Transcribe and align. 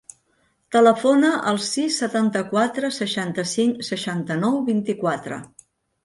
Telefona 0.75 1.27
al 1.49 1.59
sis, 1.65 1.97
setanta-quatre, 2.03 2.89
seixanta-cinc, 2.95 3.83
seixanta-nou, 3.89 4.57
vint-i-quatre. 4.71 5.39